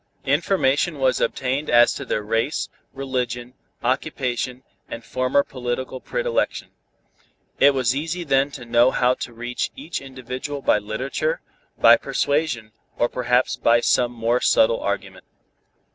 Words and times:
Information 0.25 0.97
was 0.97 1.21
obtained 1.21 1.69
as 1.69 1.93
to 1.93 2.03
their 2.05 2.23
race, 2.23 2.69
religion, 2.91 3.53
occupation 3.83 4.63
and 4.89 5.03
former 5.05 5.43
political 5.43 5.99
predilection. 6.01 6.69
It 7.59 7.75
was 7.75 7.95
easy 7.95 8.23
then 8.23 8.49
to 8.53 8.65
know 8.65 8.89
how 8.89 9.13
to 9.13 9.31
reach 9.31 9.69
each 9.75 10.01
individual 10.01 10.63
by 10.63 10.79
literature, 10.79 11.39
by 11.77 11.97
persuasion 11.97 12.71
or 12.97 13.09
perhaps 13.09 13.55
by 13.57 13.79
some 13.79 14.11
more 14.11 14.41
subtle 14.41 14.79
argument. 14.81 15.25